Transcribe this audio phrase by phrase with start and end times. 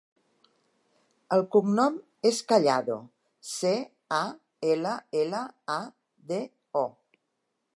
[1.35, 1.99] El cognom
[2.29, 2.95] és Callado:
[3.49, 3.75] ce,
[4.21, 4.25] a,
[4.71, 5.43] ela, ela,
[5.77, 5.81] a,
[6.33, 6.41] de,
[6.83, 6.87] o.